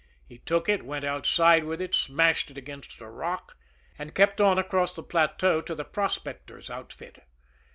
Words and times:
He 0.27 0.39
took 0.39 0.67
it, 0.67 0.81
went 0.83 1.05
outside 1.05 1.63
with 1.65 1.79
it, 1.79 1.93
smashed 1.93 2.49
it 2.49 2.57
against 2.57 2.99
a 3.01 3.07
rock 3.07 3.55
and 3.99 4.15
kept 4.15 4.41
on 4.41 4.57
across 4.57 4.91
the 4.93 5.03
plateau 5.03 5.61
to 5.61 5.75
the 5.75 5.85
prospectors' 5.85 6.71
outfit. 6.71 7.19